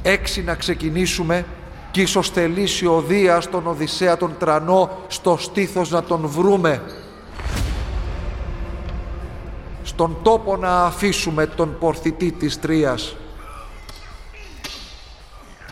Έξι 0.02 0.44
να 0.44 0.56
ξεκινήσουμε 0.56 1.46
κι 1.92 2.02
ίσως 2.02 2.30
θελήσει 2.30 2.86
ο 2.86 3.02
Δίας 3.02 3.50
τον 3.50 3.68
Οδυσσέα 3.68 4.18
τον 4.18 4.36
τρανό 4.40 4.90
στο 5.08 5.38
στήθος 5.38 5.90
να 5.90 6.04
τον 6.04 6.28
βρούμε. 6.28 6.82
Στον 10.00 10.18
τόπο 10.24 10.58
να 10.58 10.84
αφήσουμε 10.84 11.46
τον 11.46 11.78
πορθητή 11.80 12.32
της 12.32 12.60
Τρίας. 12.60 13.16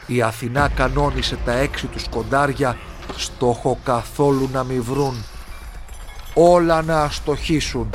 Η 0.06 0.22
Αθηνά 0.22 0.70
κανόνισε 0.70 1.38
τα 1.46 1.52
έξι 1.52 1.88
τους 1.88 2.08
κοντάρια 2.10 2.78
στόχο 3.16 3.80
καθόλου 3.84 4.50
να 4.54 4.64
μη 4.64 4.80
βρουν. 4.80 5.26
Όλα 6.34 6.82
να 6.82 7.02
αστοχήσουν 7.02 7.90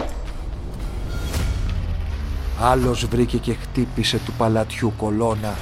Άλλος 2.60 3.06
βρήκε 3.06 3.38
και 3.38 3.54
χτύπησε 3.54 4.18
του 4.24 4.32
παλατιού 4.32 4.92
κολόνα. 4.96 5.54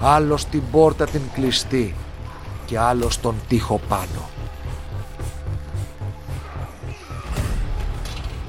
Άλλος 0.00 0.44
την 0.44 0.62
πόρτα 0.70 1.04
την 1.04 1.22
κλειστή 1.34 1.94
και 2.66 2.78
άλλος 2.78 3.20
τον 3.20 3.34
τοίχο 3.48 3.80
πάνω. 3.88 4.33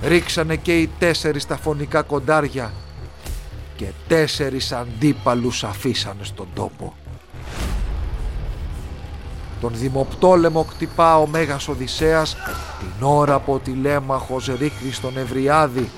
Ρίξανε 0.07 0.55
και 0.55 0.77
οι 0.77 0.89
τέσσερις 0.99 1.47
τα 1.47 1.57
φωνικά 1.57 2.01
κοντάρια 2.01 2.73
και 3.75 3.85
τέσσερις 4.07 4.71
αντίπαλους 4.71 5.63
αφήσανε 5.63 6.23
στον 6.23 6.47
τόπο. 6.53 6.93
Τον 9.61 9.71
δημοπτόλεμο 9.75 10.63
κτυπά 10.63 11.17
ο 11.17 11.27
Μέγας 11.27 11.67
Οδυσσέας 11.67 12.35
την 12.79 13.05
ώρα 13.07 13.39
που 13.39 13.53
ο 13.53 13.59
τηλέμαχος 13.59 14.45
ρίχνει 14.45 14.91
στον 14.91 15.17
Ευριάδη 15.17 15.89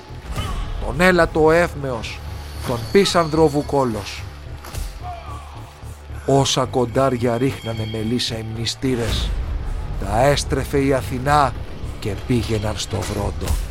τον 0.88 1.00
έλατο 1.00 1.44
ο 1.44 1.50
Εύμεος, 1.50 2.18
τον 2.66 2.78
πίσανδρο 2.92 3.48
Βουκόλος. 3.48 4.22
Όσα 6.26 6.64
κοντάρια 6.64 7.38
ρίχνανε 7.38 7.88
με 7.92 7.98
λύσα 7.98 8.38
οι 8.38 8.44
μνηστήρες, 8.54 9.30
τα 10.04 10.20
έστρεφε 10.22 10.78
η 10.78 10.92
Αθηνά 10.92 11.52
και 12.00 12.14
πήγαιναν 12.26 12.74
στο 12.76 13.00
βρόντο. 13.00 13.67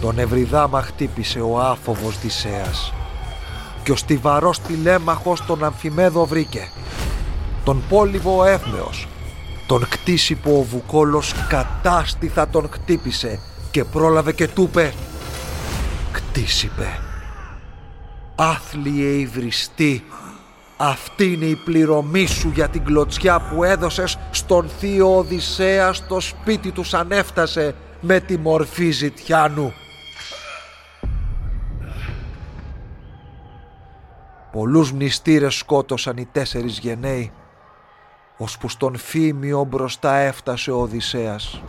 Τον 0.00 0.18
Ευρυδάμα 0.18 0.82
χτύπησε 0.82 1.40
ο 1.40 1.60
άφοβος 1.60 2.18
Δυσσέας 2.20 2.92
και 3.82 3.92
ο 3.92 3.96
στιβαρός 3.96 4.60
τηλέμαχος 4.60 5.44
τον 5.46 5.64
Αμφιμέδο 5.64 6.26
βρήκε. 6.26 6.68
Τον 7.64 7.82
πόλυβο 7.88 8.38
ο 8.38 8.44
Εύμεος 8.44 9.06
τον 9.66 9.88
κτίσει 9.88 10.34
που 10.34 10.56
ο 10.58 10.62
Βουκόλος 10.62 11.34
κατάστηθα 11.48 12.48
τον 12.48 12.68
χτύπησε 12.72 13.40
και 13.70 13.84
πρόλαβε 13.84 14.32
και 14.32 14.48
του 14.48 14.62
είπε 14.62 14.92
Της 16.32 16.62
είπε 16.62 16.98
«Άθλιε 18.34 19.08
υβριστή, 19.08 20.04
αυτή 20.76 21.32
είναι 21.32 21.44
η 21.44 21.56
πληρωμή 21.56 22.26
σου 22.26 22.50
για 22.54 22.68
την 22.68 22.84
κλωτσιά 22.84 23.40
που 23.40 23.64
έδωσες 23.64 24.18
στον 24.30 24.68
θείο 24.78 25.16
Οδυσσέα 25.16 25.92
στο 25.92 26.20
σπίτι 26.20 26.70
του 26.70 26.84
σαν 26.84 27.10
έφτασε 27.10 27.74
με 28.00 28.20
τη 28.20 28.38
μορφή 28.38 28.90
ζητιάνου». 28.90 29.72
Πολλούς 34.56 34.92
μνηστήρες 34.92 35.54
σκότωσαν 35.54 36.16
οι 36.16 36.28
τέσσερις 36.32 36.78
γενναίοι, 36.78 37.32
ώσπου 38.36 38.68
στον 38.68 38.96
φήμιο 38.96 39.64
μπροστά 39.64 40.14
έφτασε 40.14 40.70
ο 40.70 40.80
Οδυσσέας. 40.80 41.62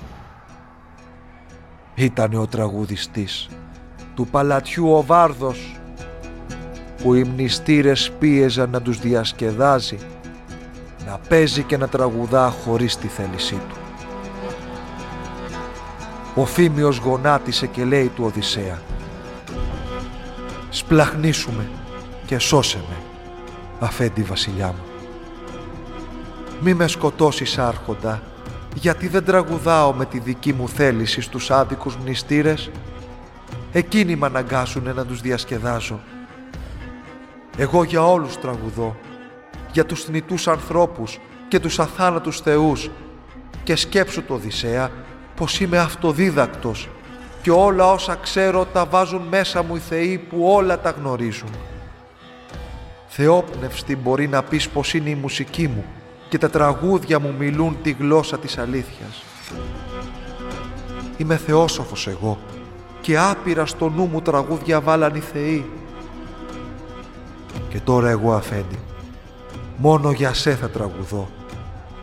Ήτανε 1.96 2.38
ο 2.38 2.48
τραγουδιστής 2.48 3.50
του 4.16 4.28
παλατιού 4.28 4.92
ο 4.92 5.04
Βάρδος, 5.04 5.80
που 7.02 7.14
οι 7.14 7.24
μνηστήρες 7.24 8.12
πίεζαν 8.20 8.70
να 8.70 8.82
τους 8.82 9.00
διασκεδάζει, 9.00 9.98
να 11.06 11.20
παίζει 11.30 11.64
και 11.64 11.78
να 11.78 11.88
τραγουδά 11.88 12.50
χωρίς 12.50 12.98
τη 12.98 13.08
θέλησή 13.08 13.62
του. 13.70 13.78
Ο 16.36 16.46
Φήμιος 16.46 16.98
γονάτισε 16.98 17.68
και 17.68 17.86
λέει 17.86 18.08
του 18.08 18.24
Οδυσσέα 18.24 18.82
«Σπλαχνίσουμε 20.70 21.70
και 22.28 22.40
σώσε 22.40 22.78
με, 22.90 22.96
αφέντη 23.80 24.22
βασιλιά 24.22 24.68
μου. 24.68 24.84
Μη 26.62 26.74
με 26.74 26.88
σκοτώσεις 26.88 27.58
άρχοντα, 27.58 28.22
γιατί 28.76 29.08
δεν 29.08 29.26
τραγουδάω 29.26 29.94
με 29.94 30.06
τη 30.06 30.20
δική 30.20 30.54
μου 30.54 30.70
θέληση 30.70 31.22
στους 31.22 31.52
άδικους 31.52 31.96
μνηστήρες. 31.96 32.70
Εκείνοι 33.72 34.16
με 34.16 34.26
αναγκάσουνε 34.26 34.94
να 34.94 35.06
τους 35.06 35.22
διασκεδάζω. 35.22 36.00
Εγώ 37.58 37.84
για 37.84 38.08
όλους 38.08 38.40
τραγουδώ, 38.40 38.96
για 39.72 39.86
τους 39.86 40.04
θνητούς 40.04 40.48
ανθρώπους 40.48 41.20
και 41.48 41.60
τους 41.60 41.80
αθάνατους 41.80 42.40
θεούς 42.40 42.90
και 43.64 43.76
σκέψου 43.76 44.24
το 44.24 44.34
Οδυσσέα 44.34 44.92
πως 45.36 45.60
είμαι 45.60 45.78
αυτοδίδακτος 45.78 46.90
και 47.42 47.52
όλα 47.52 47.92
όσα 47.92 48.16
ξέρω 48.16 48.66
τα 48.66 48.86
βάζουν 48.86 49.22
μέσα 49.22 49.64
μου 49.64 49.76
οι 49.76 49.80
θεοί 49.80 50.18
που 50.18 50.52
όλα 50.52 50.80
τα 50.80 50.90
γνωρίζουν. 50.90 51.50
Θεόπνευστη 53.20 53.96
μπορεί 53.96 54.28
να 54.28 54.44
πεις 54.44 54.70
πως 54.70 54.94
είναι 54.94 55.10
η 55.10 55.16
μουσική 55.16 55.68
μου 55.68 55.86
και 56.30 56.38
τα 56.38 56.50
τραγούδια 56.50 57.20
μου 57.20 57.36
μιλούν 57.40 57.78
τη 57.82 57.92
γλώσσα 57.92 58.38
της 58.38 58.58
αλήθειας. 58.58 59.24
Είμαι 61.18 61.38
θεόσοφος 61.38 62.08
εγώ 62.08 62.38
και 63.02 63.18
άπειρα 63.18 63.66
στο 63.66 63.90
νου 63.90 64.06
μου 64.06 64.22
τραγούδια 64.22 64.82
βάλαν 64.82 65.16
οι 65.16 65.20
θεοί. 65.20 65.70
Και 67.70 67.80
τώρα 67.80 68.10
εγώ 68.10 68.34
αφέντη, 68.34 68.80
μόνο 69.78 70.12
για 70.12 70.34
σε 70.34 70.56
θα 70.56 70.70
τραγουδώ 70.70 71.30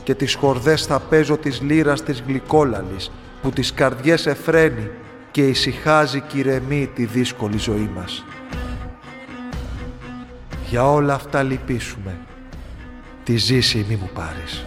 και 0.02 0.14
τις 0.14 0.34
χορδές 0.34 0.86
θα 0.86 1.00
παίζω 1.00 1.36
της 1.36 1.60
λύρας 1.60 2.02
της 2.02 2.22
γλυκόλαλης 2.26 3.12
που 3.42 3.50
τις 3.50 3.72
καρδιές 3.74 4.26
εφραίνει 4.26 4.90
και 5.30 5.46
ησυχάζει 5.46 6.20
και 6.20 6.38
ηρεμεί 6.38 6.90
τη 6.94 7.04
δύσκολη 7.04 7.58
ζωή 7.58 7.90
μας. 7.94 8.24
Για 10.74 10.90
όλα 10.90 11.14
αυτά 11.14 11.42
λυπήσουμε. 11.42 12.18
Τη 13.24 13.36
ζήση 13.36 13.86
μη 13.88 13.96
μου 13.96 14.10
πάρεις. 14.14 14.64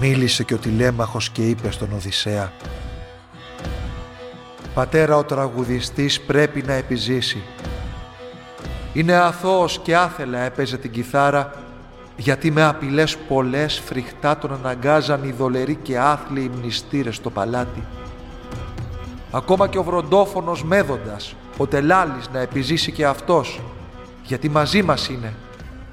Μίλησε 0.00 0.44
και 0.44 0.54
ο 0.54 0.56
τηλέμαχος 0.56 1.30
και 1.30 1.48
είπε 1.48 1.70
στον 1.70 1.92
Οδυσσέα 1.92 2.52
«Πατέρα, 4.74 5.16
ο 5.16 5.24
τραγουδιστής 5.24 6.20
πρέπει 6.20 6.62
να 6.62 6.72
επιζήσει. 6.72 7.42
Είναι 8.92 9.14
αθώος 9.14 9.78
και 9.78 9.96
άθελα 9.96 10.38
έπαιζε 10.38 10.76
την 10.76 10.90
κιθάρα 10.90 11.52
γιατί 12.16 12.50
με 12.50 12.62
απειλές 12.62 13.16
πολλές 13.16 13.78
φρικτά 13.84 14.38
τον 14.38 14.52
αναγκάζαν 14.52 15.24
οι 15.24 15.32
δολεροί 15.32 15.74
και 15.74 15.98
άθλιοι 15.98 16.50
μνηστήρες 16.54 17.16
στο 17.16 17.30
παλάτι. 17.30 17.84
Ακόμα 19.36 19.68
και 19.68 19.78
ο 19.78 19.82
βροντόφωνος 19.82 20.64
Μέδοντας 20.64 21.34
ο 21.56 21.66
Τελάλης 21.66 22.30
να 22.32 22.38
επιζήσει 22.38 22.92
και 22.92 23.06
αυτός, 23.06 23.60
γιατί 24.22 24.48
μαζί 24.48 24.82
μας 24.82 25.08
είναι 25.08 25.34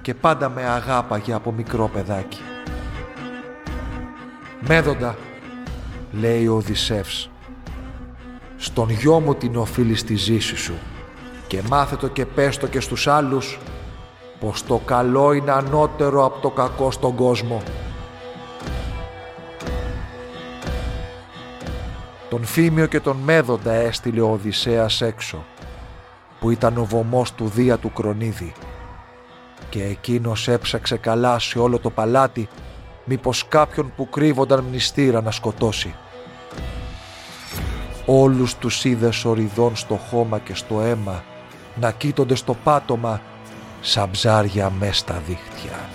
και 0.02 0.14
πάντα 0.14 0.50
με 0.50 0.64
αγάπαγε 0.64 1.34
από 1.34 1.52
μικρό 1.52 1.90
παιδάκι. 1.94 2.42
Μέδοντα, 4.68 5.16
λέει 6.12 6.48
ο 6.48 6.56
Οδυσσεύς, 6.56 7.30
στον 8.58 8.90
γιο 8.90 9.20
μου 9.20 9.36
την 9.36 9.56
οφείλεις 9.56 10.00
στη 10.00 10.16
ζήση 10.16 10.56
σου 10.56 10.74
και 11.48 11.62
μάθε 11.70 11.96
το 11.96 12.08
και 12.08 12.26
πες 12.26 12.58
το 12.58 12.68
και 12.68 12.80
στους 12.80 13.08
άλλους 13.08 13.60
πως 14.40 14.64
το 14.64 14.82
καλό 14.86 15.34
είναι 15.34 15.52
ανώτερο 15.52 16.26
από 16.26 16.40
το 16.40 16.50
κακό 16.50 16.92
στον 16.92 17.16
κόσμο. 17.16 17.62
Τον 22.34 22.46
Φήμιο 22.46 22.86
και 22.86 23.00
τον 23.00 23.18
Μέδοντα 23.18 23.72
έστειλε 23.72 24.22
ο 24.22 24.32
Οδυσσέας 24.32 25.02
έξω 25.02 25.46
που 26.40 26.50
ήταν 26.50 26.78
ο 26.78 26.86
βωμός 26.86 27.34
του 27.34 27.48
Δία 27.48 27.78
του 27.78 27.94
Κρονίδη 27.94 28.54
και 29.70 29.84
εκείνος 29.84 30.48
έψαξε 30.48 30.98
καλά 30.98 31.40
σε 31.40 31.60
όλο 31.60 31.80
το 31.80 31.90
παλάτι 31.90 32.48
μήπως 33.06 33.48
κάποιον 33.48 33.94
που 33.96 34.10
κρύβονταν 34.10 34.64
μνηστήρα 34.64 35.22
να 35.22 35.32
σκοτώσει. 35.32 35.96
Όλους 38.06 38.56
τους 38.56 38.86
είδε 38.86 39.12
σοριδών 39.12 39.76
στο 39.76 39.96
χώμα 39.96 40.40
και 40.40 40.56
στο 40.56 40.82
αίμα 40.82 41.24
να 41.76 41.92
κοίτονται 41.92 42.36
στο 42.36 42.56
πάτωμα 42.64 43.22
σαν 43.82 44.12
ψάρια 44.12 44.70
μες 44.70 44.98
στα 44.98 45.22
δίχτυα. 45.28 45.90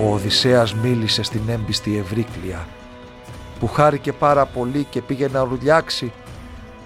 Ο 0.00 0.12
Οδυσσέας 0.12 0.74
μίλησε 0.74 1.22
στην 1.22 1.42
έμπιστη 1.48 1.98
Ευρύκλεια 1.98 2.66
που 3.60 3.66
χάρηκε 3.66 4.12
πάρα 4.12 4.46
πολύ 4.46 4.84
και 4.84 5.02
πήγε 5.02 5.28
να 5.28 5.44
ρουλιάξει 5.44 6.12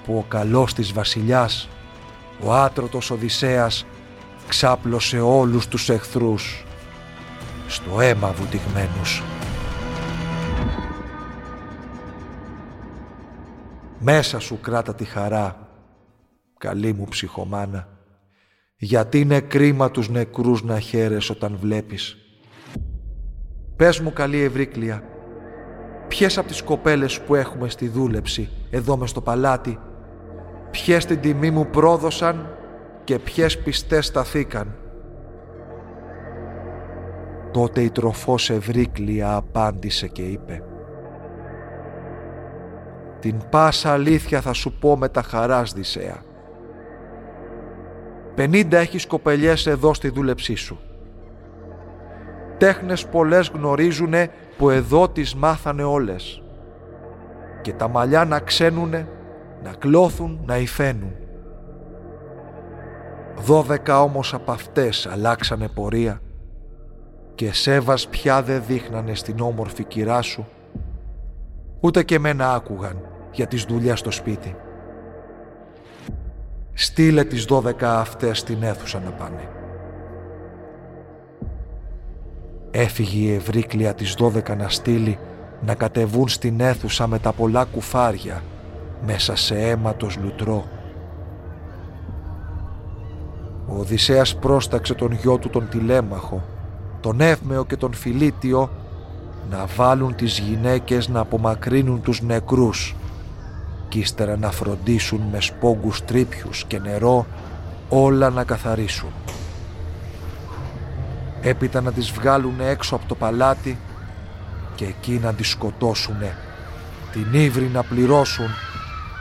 που 0.04 0.16
ο 0.16 0.24
καλός 0.28 0.74
της 0.74 0.92
βασιλιάς, 0.92 1.68
ο 2.42 2.54
άτρωτος 2.54 3.10
Οδυσσέας, 3.10 3.86
ξάπλωσε 4.48 5.20
όλους 5.20 5.68
τους 5.68 5.88
εχθρούς 5.88 6.64
στο 7.66 8.00
αίμα 8.00 8.32
βουτυγμένους. 8.32 9.22
Μέσα 13.98 14.38
σου 14.38 14.60
κράτα 14.60 14.94
τη 14.94 15.04
χαρά, 15.04 15.68
καλή 16.58 16.92
μου 16.92 17.04
ψυχομάνα, 17.04 17.88
γιατί 18.76 19.20
είναι 19.20 19.40
κρίμα 19.40 19.90
τους 19.90 20.08
νεκρούς 20.08 20.62
να 20.62 20.80
χαίρες 20.80 21.30
όταν 21.30 21.56
βλέπεις. 21.60 22.16
Πες 23.76 24.00
μου 24.00 24.12
καλή 24.12 24.40
Ευρύκλεια, 24.40 25.02
ποιες 26.14 26.38
από 26.38 26.48
τις 26.48 26.62
κοπέλες 26.62 27.20
που 27.20 27.34
έχουμε 27.34 27.68
στη 27.68 27.88
δούλεψη 27.88 28.48
εδώ 28.70 28.96
μες 28.96 29.10
στο 29.10 29.20
παλάτι; 29.20 29.78
Ποιες 30.70 31.06
την 31.06 31.20
τιμή 31.20 31.50
μου 31.50 31.66
πρόδωσαν 31.66 32.56
και 33.04 33.18
ποιες 33.18 33.58
πιστές 33.58 34.06
σταθήκαν; 34.06 34.74
Τότε 37.50 37.80
η 37.80 37.90
τροφός 37.90 38.50
Ευρύκλεια 38.50 39.34
απάντησε 39.34 40.08
και 40.08 40.22
είπε 40.22 40.62
«Την 43.20 43.36
πάσα 43.50 43.92
αλήθεια 43.92 44.40
θα 44.40 44.52
σου 44.52 44.78
πω 44.78 44.96
με 44.96 45.08
τα 45.08 45.22
χαράς 45.22 45.72
Δυσσέα. 45.72 46.22
Πενήντα 48.34 48.78
έχεις 48.78 49.06
κοπελιές 49.06 49.66
εδώ 49.66 49.94
στη 49.94 50.08
δούλεψή 50.08 50.54
σου. 50.54 50.80
Τέχνες 52.64 53.06
πολλές 53.06 53.48
γνωρίζουνε 53.54 54.30
που 54.56 54.70
εδώ 54.70 55.08
τις 55.08 55.34
μάθανε 55.34 55.82
όλες. 55.82 56.42
Και 57.62 57.72
τα 57.72 57.88
μαλλιά 57.88 58.24
να 58.24 58.40
ξένουνε 58.40 59.08
να 59.62 59.72
κλώθουν, 59.72 60.40
να 60.46 60.58
υφαίνουν. 60.58 61.12
Δώδεκα 63.36 64.02
όμως 64.02 64.34
από 64.34 64.52
αυτές 64.52 65.06
αλλάξανε 65.06 65.68
πορεία 65.68 66.20
και 67.34 67.52
σέβας 67.52 68.08
πια 68.08 68.42
δεν 68.42 68.62
δείχνανε 68.66 69.14
στην 69.14 69.40
όμορφη 69.40 69.84
κυρά 69.84 70.22
σου, 70.22 70.46
ούτε 71.80 72.02
και 72.02 72.18
μένα 72.18 72.54
άκουγαν 72.54 73.08
για 73.32 73.46
τις 73.46 73.64
δουλειές 73.64 73.98
στο 73.98 74.10
σπίτι. 74.10 74.56
Στείλε 76.72 77.24
τις 77.24 77.44
δώδεκα 77.44 78.00
αυτές 78.00 78.38
στην 78.38 78.62
αίθουσα 78.62 79.00
να 79.00 79.10
πάνε. 79.10 79.48
Έφυγε 82.76 83.30
η 83.30 83.34
Ευρύκλεια 83.34 83.94
τις 83.94 84.14
δώδεκα 84.14 84.54
να 84.54 84.68
στείλει 84.68 85.18
να 85.66 85.74
κατεβούν 85.74 86.28
στην 86.28 86.60
αίθουσα 86.60 87.06
με 87.06 87.18
τα 87.18 87.32
πολλά 87.32 87.64
κουφάρια 87.64 88.42
μέσα 89.06 89.36
σε 89.36 89.54
αίματος 89.54 90.18
λουτρό. 90.22 90.64
Ο 93.66 93.78
Οδυσσέας 93.78 94.34
πρόσταξε 94.36 94.94
τον 94.94 95.12
γιο 95.12 95.38
του 95.38 95.50
τον 95.50 95.68
τηλέμαχο, 95.68 96.42
τον 97.00 97.20
Εύμεο 97.20 97.64
και 97.64 97.76
τον 97.76 97.94
Φιλίτιο 97.94 98.70
να 99.50 99.66
βάλουν 99.76 100.14
τις 100.14 100.38
γυναίκες 100.38 101.08
να 101.08 101.20
απομακρύνουν 101.20 102.02
τους 102.02 102.22
νεκρούς 102.22 102.94
κι 103.88 103.98
ύστερα 103.98 104.36
να 104.36 104.50
φροντίσουν 104.50 105.20
με 105.32 105.40
σπόγκους 105.40 106.04
τρίπιους 106.04 106.64
και 106.64 106.78
νερό 106.78 107.26
όλα 107.88 108.30
να 108.30 108.44
καθαρίσουν. 108.44 109.23
Έπειτα 111.46 111.80
να 111.80 111.92
τις 111.92 112.10
βγάλουν 112.10 112.60
έξω 112.60 112.94
από 112.94 113.04
το 113.08 113.14
παλάτι 113.14 113.78
και 114.74 114.84
εκεί 114.84 115.20
να 115.22 115.34
τις 115.34 115.48
σκοτώσουνε, 115.48 116.36
την 117.12 117.26
ύβρη 117.32 117.70
να 117.72 117.82
πληρώσουν 117.82 118.48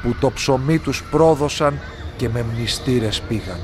που 0.02 0.16
το 0.20 0.32
ψωμί 0.32 0.80
τους 0.80 1.04
πρόδωσαν 1.04 1.80
και 2.18 2.30
με 2.30 2.44
μνηστήρες 2.44 3.22
πήγαν. 3.22 3.60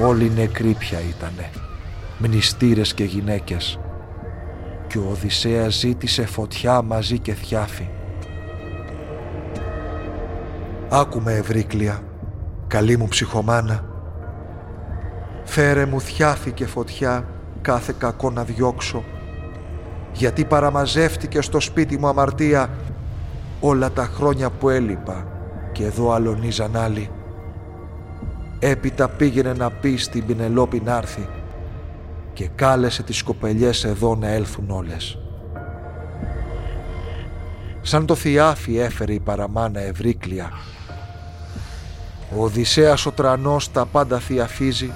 Όλοι 0.00 0.32
νεκροί 0.34 0.76
πια 0.78 0.98
ήτανε, 1.00 1.50
μνηστήρες 2.18 2.94
και 2.94 3.04
γυναίκες 3.04 3.78
και 4.86 4.98
ο 4.98 5.08
Οδυσσέας 5.10 5.74
ζήτησε 5.74 6.26
φωτιά 6.26 6.82
μαζί 6.82 7.18
και 7.18 7.34
θιάφη. 7.34 7.88
Άκουμε 10.88 11.32
Ευρύκλια, 11.32 12.02
καλή 12.68 12.96
μου 12.96 13.08
ψυχομάνα. 13.08 13.84
Φέρε 15.44 15.86
μου 15.86 16.00
θιάφη 16.00 16.52
και 16.52 16.66
φωτιά 16.66 17.24
κάθε 17.60 17.94
κακό 17.98 18.30
να 18.30 18.44
διώξω 18.44 19.04
γιατί 20.12 20.44
παραμαζεύτηκε 20.44 21.40
στο 21.40 21.60
σπίτι 21.60 21.98
μου 21.98 22.06
αμαρτία 22.06 22.70
όλα 23.60 23.90
τα 23.90 24.04
χρόνια 24.04 24.50
που 24.50 24.68
έλειπα 24.68 25.26
και 25.72 25.84
εδώ 25.84 26.12
αλωνίζαν 26.12 26.76
άλλοι. 26.76 27.10
Έπειτα 28.58 29.08
πήγαινε 29.08 29.52
να 29.52 29.70
πει 29.70 29.96
στην 29.96 30.26
Πινελόπη 30.26 30.82
να 30.84 30.96
έρθει 30.96 31.28
και 32.32 32.48
κάλεσε 32.54 33.02
τις 33.02 33.22
κοπελιές 33.22 33.84
εδώ 33.84 34.14
να 34.14 34.28
έλθουν 34.28 34.70
όλες. 34.70 35.18
Σαν 37.80 38.06
το 38.06 38.14
θιάφι 38.14 38.78
έφερε 38.78 39.12
η 39.12 39.20
παραμάνα 39.20 39.80
Ευρύκλια. 39.80 40.50
Ο 42.36 42.44
Οδυσσέας 42.44 43.06
ο 43.06 43.12
τρανός 43.12 43.72
τα 43.72 43.86
πάντα 43.86 44.18
θιαφίζει, 44.18 44.92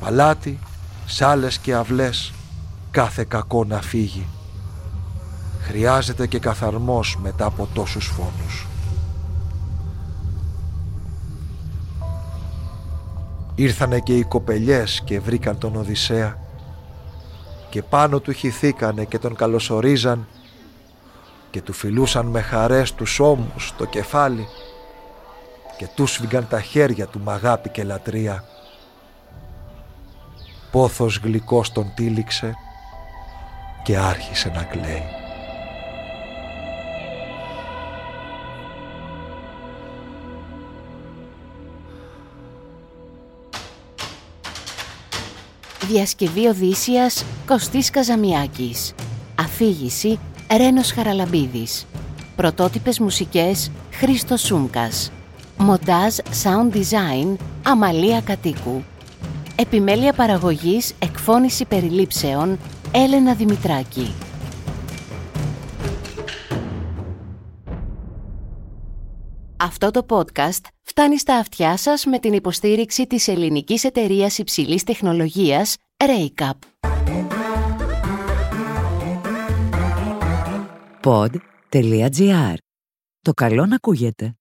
παλάτι, 0.00 0.58
σάλες 1.06 1.58
και 1.58 1.74
αυλές, 1.74 2.32
κάθε 2.90 3.24
κακό 3.24 3.64
να 3.64 3.82
φύγει. 3.82 4.26
Χρειάζεται 5.60 6.26
και 6.26 6.38
καθαρμός 6.38 7.18
μετά 7.22 7.44
από 7.44 7.68
τόσους 7.74 8.06
φόνους. 8.06 8.66
Ήρθανε 13.54 13.98
και 13.98 14.16
οι 14.16 14.22
κοπελιές 14.22 15.02
και 15.04 15.20
βρήκαν 15.20 15.58
τον 15.58 15.76
Οδυσσέα 15.76 16.38
και 17.70 17.82
πάνω 17.82 18.20
του 18.20 18.32
χυθήκανε 18.32 19.04
και 19.04 19.18
τον 19.18 19.34
καλωσορίζαν 19.34 20.26
και 21.50 21.62
του 21.62 21.72
φιλούσαν 21.72 22.26
με 22.26 22.40
χαρές 22.40 22.94
τους 22.94 23.20
ώμους 23.20 23.74
το 23.76 23.84
κεφάλι 23.84 24.46
και 25.82 25.88
του 25.94 26.06
σφίγγαν 26.06 26.48
τα 26.48 26.60
χέρια 26.60 27.06
του 27.06 27.20
με 27.24 27.32
αγάπη 27.32 27.68
και 27.68 27.84
λατρεία. 27.84 28.44
Πόθος 30.70 31.16
γλυκός 31.16 31.72
τον 31.72 31.92
τύλιξε 31.94 32.54
και 33.82 33.96
άρχισε 33.96 34.52
να 34.54 34.62
κλαίει. 34.62 35.02
Διασκευή 45.88 46.46
Οδύσσιας 46.46 47.24
Κωστής 47.46 47.90
Καζαμιάκης 47.90 48.94
Αφήγηση 49.34 50.18
Ρένος 50.56 50.92
Χαραλαμπίδης 50.92 51.86
Πρωτότυπες 52.36 52.98
μουσικές 52.98 53.70
Χρήστος 53.90 54.40
Σούμκας 54.40 55.12
Μοντάζ 55.58 56.16
Sound 56.42 56.74
Design 56.74 57.36
Αμαλία 57.62 58.20
Κατοίκου 58.20 58.82
Επιμέλεια 59.56 60.12
παραγωγής 60.12 60.94
Εκφώνηση 60.98 61.64
περιλήψεων 61.64 62.58
Έλενα 62.92 63.34
Δημητράκη 63.34 64.12
Αυτό 69.56 69.90
το 69.90 70.06
podcast 70.08 70.66
φτάνει 70.82 71.18
στα 71.18 71.36
αυτιά 71.36 71.76
σας 71.76 72.04
με 72.04 72.18
την 72.18 72.32
υποστήριξη 72.32 73.06
της 73.06 73.28
ελληνικής 73.28 73.84
εταιρείας 73.84 74.38
υψηλής 74.38 74.82
τεχνολογίας 74.84 75.76
Raycap. 75.96 76.52
Pod.gr. 81.02 82.54
Το 83.20 83.32
καλό 83.32 83.66
να 83.66 83.74
ακούγεται. 83.74 84.36